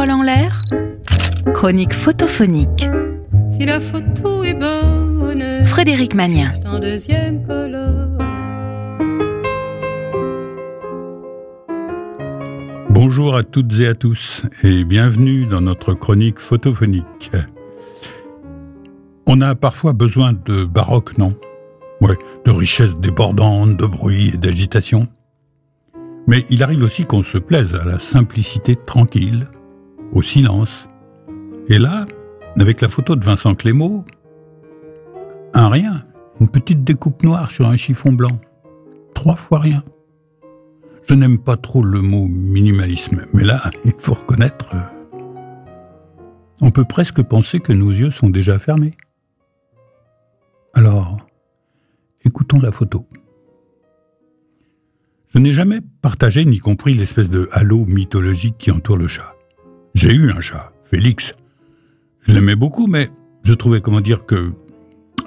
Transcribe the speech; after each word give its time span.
Parole 0.00 0.12
en 0.12 0.22
l'air, 0.22 0.62
chronique 1.52 1.92
photophonique. 1.92 2.88
Si 3.50 3.66
la 3.66 3.80
photo 3.80 4.42
est 4.42 4.54
bonne, 4.54 5.62
Frédéric 5.66 6.14
Magnien. 6.14 6.50
c'est 6.54 6.66
en 6.66 6.78
deuxième 6.78 7.46
colonne. 7.46 8.16
Bonjour 12.88 13.36
à 13.36 13.42
toutes 13.42 13.78
et 13.78 13.88
à 13.88 13.94
tous 13.94 14.46
et 14.62 14.84
bienvenue 14.84 15.44
dans 15.44 15.60
notre 15.60 15.92
chronique 15.92 16.38
photophonique. 16.38 17.30
On 19.26 19.42
a 19.42 19.54
parfois 19.54 19.92
besoin 19.92 20.32
de 20.32 20.64
baroque, 20.64 21.18
non? 21.18 21.36
Ouais, 22.00 22.16
de 22.46 22.50
richesse 22.50 22.96
débordante, 22.96 23.76
de 23.76 23.84
bruit 23.84 24.30
et 24.32 24.38
d'agitation. 24.38 25.08
Mais 26.26 26.46
il 26.48 26.62
arrive 26.62 26.84
aussi 26.84 27.04
qu'on 27.04 27.22
se 27.22 27.36
plaise 27.36 27.74
à 27.74 27.84
la 27.84 27.98
simplicité 27.98 28.76
tranquille, 28.76 29.46
au 30.12 30.22
silence. 30.22 30.88
Et 31.68 31.78
là, 31.78 32.06
avec 32.58 32.80
la 32.80 32.88
photo 32.88 33.16
de 33.16 33.24
Vincent 33.24 33.54
Clément, 33.54 34.04
un 35.54 35.68
rien, 35.68 36.04
une 36.40 36.48
petite 36.48 36.84
découpe 36.84 37.22
noire 37.22 37.50
sur 37.50 37.66
un 37.66 37.76
chiffon 37.76 38.12
blanc. 38.12 38.40
Trois 39.14 39.36
fois 39.36 39.60
rien. 39.60 39.84
Je 41.08 41.14
n'aime 41.14 41.38
pas 41.38 41.56
trop 41.56 41.82
le 41.82 42.00
mot 42.00 42.26
minimalisme, 42.26 43.22
mais 43.32 43.44
là, 43.44 43.60
il 43.84 43.94
faut 43.98 44.14
reconnaître, 44.14 44.74
euh, 44.74 45.00
on 46.60 46.70
peut 46.70 46.84
presque 46.84 47.22
penser 47.22 47.60
que 47.60 47.72
nos 47.72 47.90
yeux 47.90 48.10
sont 48.10 48.30
déjà 48.30 48.58
fermés. 48.58 48.92
Alors, 50.74 51.26
écoutons 52.24 52.60
la 52.60 52.70
photo. 52.70 53.06
Je 55.32 55.38
n'ai 55.38 55.52
jamais 55.52 55.80
partagé 56.02 56.44
ni 56.44 56.58
compris 56.58 56.94
l'espèce 56.94 57.30
de 57.30 57.48
halo 57.52 57.86
mythologique 57.86 58.58
qui 58.58 58.70
entoure 58.70 58.96
le 58.96 59.08
chat. 59.08 59.34
J'ai 59.94 60.14
eu 60.14 60.30
un 60.30 60.40
chat, 60.40 60.72
Félix. 60.84 61.34
Je 62.22 62.32
l'aimais 62.32 62.56
beaucoup, 62.56 62.86
mais 62.86 63.08
je 63.42 63.54
trouvais 63.54 63.80
comment 63.80 64.00
dire 64.00 64.24
que 64.26 64.52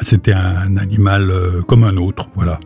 c'était 0.00 0.32
un 0.32 0.76
animal 0.76 1.30
euh, 1.30 1.62
comme 1.62 1.84
un 1.84 1.96
autre, 1.96 2.28
voilà. 2.34 2.60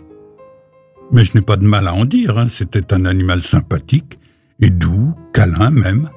Mais 1.13 1.25
je 1.25 1.35
n'ai 1.35 1.43
pas 1.43 1.57
de 1.57 1.65
mal 1.65 1.87
à 1.87 1.95
en 1.95 2.05
dire, 2.05 2.39
hein, 2.39 2.49
c'était 2.49 2.93
un 2.93 3.05
animal 3.05 3.43
sympathique 3.43 4.19
et 4.61 4.71
doux, 4.71 5.15
câlin 5.33 5.71
même, 5.71 6.11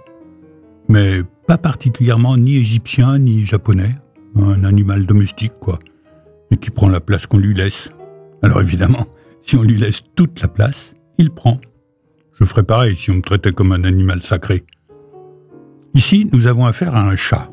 mais 0.87 1.21
pas 1.47 1.57
particulièrement 1.57 2.37
ni 2.37 2.57
égyptien 2.57 3.19
ni 3.19 3.45
japonais, 3.45 3.95
un 4.35 4.63
animal 4.63 5.05
domestique 5.05 5.53
quoi, 5.59 5.79
et 6.51 6.57
qui 6.57 6.71
prend 6.71 6.89
la 6.89 6.99
place 6.99 7.27
qu'on 7.27 7.37
lui 7.37 7.53
laisse. 7.53 7.89
Alors 8.41 8.61
évidemment, 8.61 9.07
si 9.41 9.55
on 9.55 9.63
lui 9.63 9.77
laisse 9.77 10.01
toute 10.15 10.41
la 10.41 10.47
place, 10.47 10.93
il 11.17 11.31
prend. 11.31 11.59
Je 12.39 12.45
ferais 12.45 12.63
pareil 12.63 12.95
si 12.95 13.11
on 13.11 13.15
me 13.15 13.21
traitait 13.21 13.51
comme 13.51 13.71
un 13.71 13.83
animal 13.83 14.23
sacré. 14.23 14.63
Ici, 15.99 16.29
nous 16.31 16.47
avons 16.47 16.65
affaire 16.65 16.95
à 16.95 17.01
un 17.01 17.17
chat, 17.17 17.49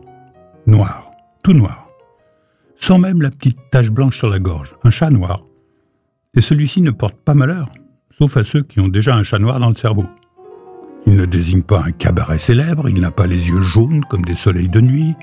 noir, 0.68 1.10
tout 1.42 1.52
noir, 1.52 1.88
sans 2.76 2.96
même 2.96 3.20
la 3.20 3.30
petite 3.30 3.58
tache 3.72 3.90
blanche 3.90 4.18
sur 4.18 4.28
la 4.28 4.38
gorge, 4.38 4.72
un 4.84 4.90
chat 4.90 5.10
noir. 5.10 5.42
Et 6.36 6.40
celui-ci 6.40 6.80
ne 6.80 6.92
porte 6.92 7.16
pas 7.16 7.34
malheur, 7.34 7.72
sauf 8.16 8.36
à 8.36 8.44
ceux 8.44 8.62
qui 8.62 8.78
ont 8.78 8.86
déjà 8.86 9.16
un 9.16 9.24
chat 9.24 9.40
noir 9.40 9.58
dans 9.58 9.70
le 9.70 9.74
cerveau. 9.74 10.04
Il 11.08 11.16
ne 11.16 11.26
désigne 11.26 11.62
pas 11.62 11.82
un 11.84 11.90
cabaret 11.90 12.38
célèbre, 12.38 12.88
il 12.88 13.00
n'a 13.00 13.10
pas 13.10 13.26
les 13.26 13.48
yeux 13.48 13.62
jaunes 13.62 14.04
comme 14.08 14.24
des 14.24 14.36
soleils 14.36 14.68
de 14.68 14.80
nuit, 14.80 15.16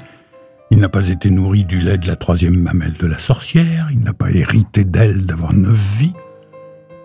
il 0.69 0.79
n'a 0.79 0.89
pas 0.89 1.07
été 1.07 1.29
nourri 1.29 1.63
du 1.63 1.79
lait 1.79 1.97
de 1.97 2.07
la 2.07 2.17
troisième 2.17 2.57
mamelle 2.57 2.95
de 2.99 3.07
la 3.07 3.19
sorcière, 3.19 3.88
il 3.89 4.01
n'a 4.01 4.11
pas 4.11 4.31
hérité 4.31 4.83
d'elle 4.83 5.25
d'avoir 5.25 5.53
neuf 5.53 5.97
vies. 5.97 6.13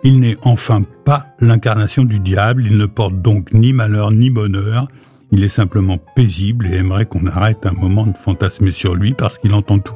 Il 0.03 0.19
n'est 0.19 0.37
enfin 0.41 0.81
pas 1.05 1.27
l'incarnation 1.39 2.03
du 2.03 2.19
diable, 2.19 2.65
il 2.65 2.75
ne 2.75 2.87
porte 2.87 3.21
donc 3.21 3.53
ni 3.53 3.71
malheur 3.71 4.11
ni 4.11 4.29
bonheur, 4.29 4.89
il 5.31 5.43
est 5.43 5.49
simplement 5.49 5.97
paisible 6.15 6.67
et 6.67 6.77
aimerait 6.77 7.05
qu'on 7.05 7.27
arrête 7.27 7.65
un 7.65 7.71
moment 7.71 8.07
de 8.07 8.17
fantasmer 8.17 8.71
sur 8.71 8.95
lui 8.95 9.13
parce 9.13 9.37
qu'il 9.37 9.53
entend 9.53 9.79
tout. 9.79 9.95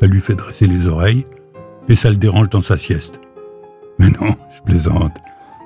Ça 0.00 0.06
lui 0.06 0.20
fait 0.20 0.34
dresser 0.34 0.66
les 0.66 0.86
oreilles 0.86 1.24
et 1.88 1.96
ça 1.96 2.10
le 2.10 2.16
dérange 2.16 2.50
dans 2.50 2.62
sa 2.62 2.78
sieste. 2.78 3.20
Mais 3.98 4.10
non, 4.10 4.34
je 4.56 4.62
plaisante. 4.62 5.16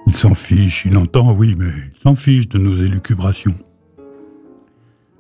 Il 0.07 0.15
s'en 0.15 0.35
fiche, 0.35 0.85
il 0.87 0.97
entend, 0.97 1.33
oui, 1.33 1.55
mais 1.59 1.67
il 1.67 2.01
s'en 2.01 2.15
fiche 2.15 2.49
de 2.49 2.59
nos 2.59 2.77
élucubrations. 2.77 3.57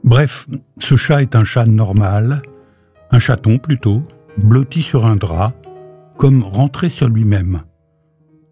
Bref, 0.04 0.46
ce 0.78 0.96
chat 0.96 1.22
est 1.22 1.34
un 1.34 1.44
chat 1.44 1.66
normal, 1.66 2.42
un 3.10 3.18
chaton 3.18 3.58
plutôt, 3.58 4.02
blotti 4.38 4.82
sur 4.82 5.04
un 5.04 5.16
drap, 5.16 5.54
comme 6.16 6.42
rentré 6.42 6.88
sur 6.88 7.08
lui-même. 7.08 7.62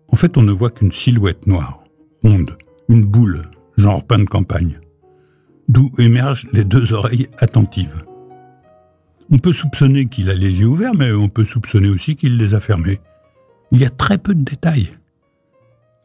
En 0.09 0.17
fait, 0.17 0.37
on 0.37 0.43
ne 0.43 0.53
voit 0.53 0.71
qu'une 0.71 0.93
silhouette 0.93 1.47
noire, 1.47 1.85
ronde, 2.23 2.57
une 2.89 3.05
boule, 3.05 3.43
genre 3.77 4.05
pain 4.05 4.19
de 4.19 4.25
campagne, 4.25 4.81
d'où 5.69 5.91
émergent 5.99 6.47
les 6.53 6.65
deux 6.65 6.93
oreilles 6.93 7.29
attentives. 7.39 8.05
On 9.31 9.39
peut 9.39 9.53
soupçonner 9.53 10.07
qu'il 10.07 10.31
a 10.31 10.35
les 10.35 10.61
yeux 10.61 10.67
ouverts, 10.67 10.95
mais 10.95 11.13
on 11.13 11.29
peut 11.29 11.45
soupçonner 11.45 11.89
aussi 11.89 12.17
qu'il 12.17 12.37
les 12.37 12.55
a 12.55 12.61
fermés. 12.61 13.01
Il 13.73 13.81
y 13.81 13.85
a 13.85 13.91
très 13.91 14.19
peu 14.19 14.35
de 14.35 14.43
détails. 14.43 14.93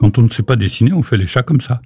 Quand 0.00 0.18
on 0.18 0.22
ne 0.22 0.28
sait 0.28 0.42
pas 0.42 0.56
dessiner, 0.56 0.92
on 0.92 1.02
fait 1.02 1.18
les 1.18 1.26
chats 1.26 1.42
comme 1.42 1.60
ça. 1.60 1.82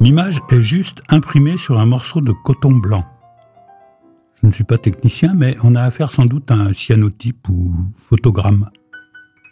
L'image 0.00 0.40
est 0.50 0.62
juste 0.62 1.02
imprimée 1.08 1.56
sur 1.56 1.80
un 1.80 1.86
morceau 1.86 2.20
de 2.20 2.32
coton 2.32 2.72
blanc. 2.72 3.06
Je 4.42 4.46
ne 4.46 4.52
suis 4.52 4.64
pas 4.64 4.76
technicien, 4.76 5.32
mais 5.34 5.56
on 5.62 5.74
a 5.74 5.82
affaire 5.82 6.12
sans 6.12 6.26
doute 6.26 6.50
à 6.50 6.54
un 6.54 6.74
cyanotype 6.74 7.48
ou 7.48 7.74
photogramme. 7.96 8.68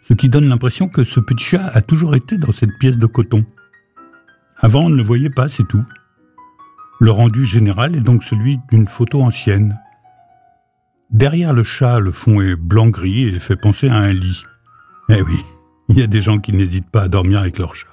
Ce 0.07 0.13
qui 0.13 0.29
donne 0.29 0.47
l'impression 0.47 0.87
que 0.87 1.03
ce 1.03 1.19
petit 1.19 1.43
chat 1.43 1.65
a 1.73 1.81
toujours 1.81 2.13
été 2.13 2.37
dans 2.37 2.51
cette 2.51 2.77
pièce 2.79 2.99
de 2.99 3.07
coton. 3.07 3.43
Avant, 4.57 4.85
on 4.85 4.89
ne 4.89 4.95
le 4.95 5.03
voyait 5.03 5.31
pas, 5.31 5.49
c'est 5.49 5.67
tout. 5.67 5.83
Le 6.99 7.11
rendu 7.11 7.43
général 7.43 7.95
est 7.95 8.01
donc 8.01 8.23
celui 8.23 8.59
d'une 8.69 8.87
photo 8.87 9.21
ancienne. 9.21 9.77
Derrière 11.11 11.53
le 11.53 11.63
chat, 11.63 11.99
le 11.99 12.11
fond 12.11 12.41
est 12.41 12.55
blanc-gris 12.55 13.27
et 13.27 13.39
fait 13.39 13.57
penser 13.57 13.89
à 13.89 13.97
un 13.97 14.13
lit. 14.13 14.43
Eh 15.09 15.21
oui, 15.21 15.43
il 15.89 15.99
y 15.99 16.03
a 16.03 16.07
des 16.07 16.21
gens 16.21 16.37
qui 16.37 16.53
n'hésitent 16.53 16.89
pas 16.89 17.03
à 17.03 17.07
dormir 17.07 17.39
avec 17.39 17.57
leur 17.57 17.75
chat. 17.75 17.87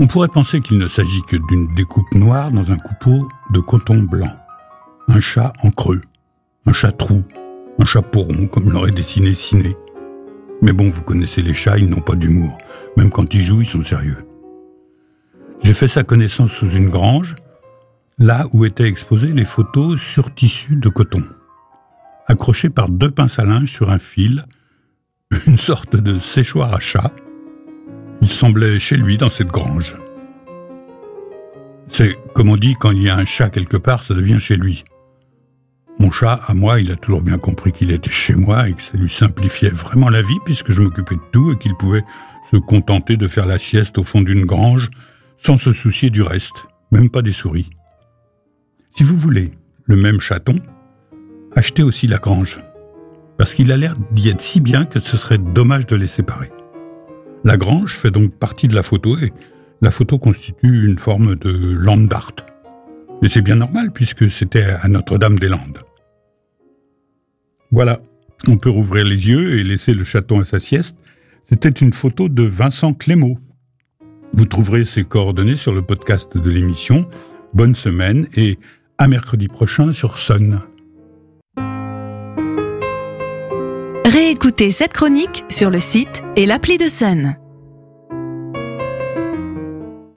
On 0.00 0.06
pourrait 0.06 0.28
penser 0.28 0.60
qu'il 0.60 0.78
ne 0.78 0.88
s'agit 0.88 1.22
que 1.22 1.36
d'une 1.48 1.74
découpe 1.74 2.12
noire 2.14 2.52
dans 2.52 2.70
un 2.70 2.76
coupeau 2.76 3.28
de 3.52 3.60
coton 3.60 4.02
blanc. 4.02 4.30
Un 5.08 5.20
chat 5.20 5.52
en 5.62 5.70
creux, 5.70 6.02
un 6.66 6.72
chat 6.72 6.92
trou, 6.92 7.22
un 7.78 7.84
chapeau 7.84 8.20
rond 8.20 8.46
comme 8.46 8.70
l'aurait 8.70 8.90
dessiné 8.90 9.32
Ciné. 9.32 9.76
Mais 10.60 10.72
bon, 10.72 10.90
vous 10.90 11.02
connaissez 11.02 11.42
les 11.42 11.54
chats, 11.54 11.78
ils 11.78 11.88
n'ont 11.88 12.00
pas 12.00 12.16
d'humour. 12.16 12.58
Même 12.96 13.10
quand 13.10 13.32
ils 13.32 13.42
jouent, 13.42 13.62
ils 13.62 13.66
sont 13.66 13.82
sérieux. 13.82 14.27
J'ai 15.62 15.74
fait 15.74 15.88
sa 15.88 16.02
connaissance 16.02 16.52
sous 16.52 16.70
une 16.70 16.88
grange, 16.88 17.36
là 18.18 18.46
où 18.52 18.64
étaient 18.64 18.88
exposées 18.88 19.32
les 19.32 19.44
photos 19.44 20.00
sur 20.00 20.34
tissu 20.34 20.76
de 20.76 20.88
coton, 20.88 21.24
accrochées 22.26 22.70
par 22.70 22.88
deux 22.88 23.10
pinces 23.10 23.38
à 23.38 23.44
linge 23.44 23.70
sur 23.70 23.90
un 23.90 23.98
fil, 23.98 24.44
une 25.46 25.58
sorte 25.58 25.96
de 25.96 26.20
séchoir 26.20 26.74
à 26.74 26.80
chat. 26.80 27.12
Il 28.20 28.28
semblait 28.28 28.78
chez 28.78 28.96
lui 28.96 29.16
dans 29.16 29.30
cette 29.30 29.48
grange. 29.48 29.94
C'est 31.88 32.16
comme 32.34 32.50
on 32.50 32.56
dit, 32.56 32.74
quand 32.74 32.90
il 32.90 33.02
y 33.02 33.08
a 33.08 33.16
un 33.16 33.24
chat 33.24 33.50
quelque 33.50 33.76
part, 33.76 34.02
ça 34.02 34.14
devient 34.14 34.40
chez 34.40 34.56
lui. 34.56 34.84
Mon 35.98 36.12
chat, 36.12 36.40
à 36.46 36.54
moi, 36.54 36.80
il 36.80 36.92
a 36.92 36.96
toujours 36.96 37.22
bien 37.22 37.38
compris 37.38 37.72
qu'il 37.72 37.90
était 37.90 38.10
chez 38.10 38.34
moi 38.34 38.68
et 38.68 38.74
que 38.74 38.82
ça 38.82 38.96
lui 38.96 39.10
simplifiait 39.10 39.70
vraiment 39.70 40.08
la 40.08 40.22
vie 40.22 40.38
puisque 40.44 40.70
je 40.70 40.82
m'occupais 40.82 41.16
de 41.16 41.20
tout 41.32 41.52
et 41.52 41.58
qu'il 41.58 41.74
pouvait 41.74 42.04
se 42.50 42.56
contenter 42.56 43.16
de 43.16 43.26
faire 43.26 43.46
la 43.46 43.58
sieste 43.58 43.98
au 43.98 44.04
fond 44.04 44.20
d'une 44.20 44.44
grange 44.44 44.90
sans 45.38 45.56
se 45.56 45.72
soucier 45.72 46.10
du 46.10 46.22
reste, 46.22 46.66
même 46.92 47.10
pas 47.10 47.22
des 47.22 47.32
souris. 47.32 47.70
Si 48.90 49.02
vous 49.02 49.16
voulez 49.16 49.52
le 49.84 49.96
même 49.96 50.20
chaton, 50.20 50.60
achetez 51.56 51.82
aussi 51.82 52.06
la 52.06 52.18
grange, 52.18 52.60
parce 53.38 53.54
qu'il 53.54 53.72
a 53.72 53.76
l'air 53.76 53.94
d'y 54.12 54.28
être 54.28 54.40
si 54.40 54.60
bien 54.60 54.84
que 54.84 55.00
ce 55.00 55.16
serait 55.16 55.38
dommage 55.38 55.86
de 55.86 55.96
les 55.96 56.06
séparer. 56.06 56.50
La 57.44 57.56
grange 57.56 57.94
fait 57.94 58.10
donc 58.10 58.34
partie 58.34 58.68
de 58.68 58.74
la 58.74 58.82
photo 58.82 59.16
et 59.16 59.32
la 59.80 59.90
photo 59.90 60.18
constitue 60.18 60.86
une 60.86 60.98
forme 60.98 61.36
de 61.36 61.50
land 61.50 62.08
art. 62.10 62.34
Et 63.22 63.28
c'est 63.28 63.42
bien 63.42 63.56
normal 63.56 63.92
puisque 63.92 64.30
c'était 64.30 64.64
à 64.64 64.88
Notre-Dame-des-Landes. 64.88 65.78
Voilà, 67.70 68.00
on 68.46 68.56
peut 68.56 68.70
rouvrir 68.70 69.04
les 69.04 69.28
yeux 69.28 69.58
et 69.58 69.64
laisser 69.64 69.94
le 69.94 70.04
chaton 70.04 70.40
à 70.40 70.44
sa 70.44 70.58
sieste. 70.58 70.98
C'était 71.44 71.68
une 71.68 71.92
photo 71.92 72.28
de 72.28 72.42
Vincent 72.42 72.94
Clément. 72.94 73.38
Vous 74.38 74.46
trouverez 74.46 74.84
ses 74.84 75.02
coordonnées 75.02 75.56
sur 75.56 75.72
le 75.72 75.82
podcast 75.82 76.36
de 76.36 76.48
l'émission. 76.48 77.08
Bonne 77.54 77.74
semaine 77.74 78.28
et 78.36 78.56
à 78.96 79.08
mercredi 79.08 79.48
prochain 79.48 79.92
sur 79.92 80.16
Sun. 80.16 80.60
Réécoutez 84.04 84.70
cette 84.70 84.92
chronique 84.92 85.44
sur 85.48 85.70
le 85.70 85.80
site 85.80 86.22
et 86.36 86.46
l'appli 86.46 86.78
de 86.78 86.86
Sun. 86.86 87.36